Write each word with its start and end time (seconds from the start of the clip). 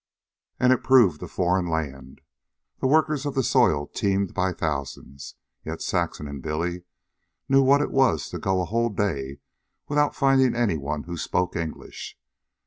And 0.59 0.73
it 0.73 0.81
proved 0.81 1.21
a 1.21 1.27
foreign 1.27 1.67
land. 1.67 2.21
The 2.79 2.87
workers 2.87 3.23
of 3.27 3.35
the 3.35 3.43
soil 3.43 3.85
teemed 3.85 4.33
by 4.33 4.51
thousands, 4.51 5.35
yet 5.63 5.79
Saxon 5.79 6.27
and 6.27 6.41
Billy 6.41 6.85
knew 7.47 7.61
what 7.61 7.81
it 7.83 7.91
was 7.91 8.27
to 8.29 8.39
go 8.39 8.61
a 8.61 8.65
whole 8.65 8.89
day 8.89 9.37
without 9.87 10.15
finding 10.15 10.55
any 10.55 10.75
one 10.75 11.03
who 11.03 11.17
spoke 11.17 11.55
English. 11.55 12.17